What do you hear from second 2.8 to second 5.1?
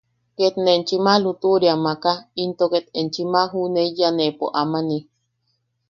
enchim a juʼuneyaneʼepo amani.